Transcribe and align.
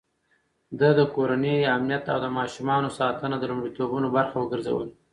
ده 0.79 0.89
د 0.99 1.01
کورنۍ 1.13 1.57
امنيت 1.75 2.05
او 2.13 2.19
د 2.21 2.27
ماشومانو 2.37 2.89
ساتنه 2.99 3.35
د 3.39 3.43
لومړيتوبونو 3.51 4.07
برخه 4.17 4.35
وګرځوله. 4.39 4.93